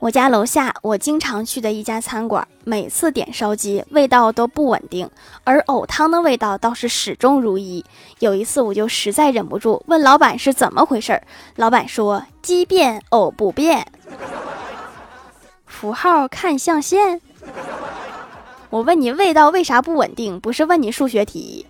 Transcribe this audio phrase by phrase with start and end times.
[0.00, 5.10] 我家楼下我经常去的一家餐馆每次点烧鸡味道都不稳定
[5.44, 7.84] 而藕汤的味道倒是始终如一。
[8.18, 11.20] 有一次我就实在忍不住问老板是怎么回事
[11.56, 13.86] 老板说鸡变藕不变。
[15.66, 17.20] 符号看象限。
[18.70, 21.66] 我问你味道为啥不稳定不是问你数学题。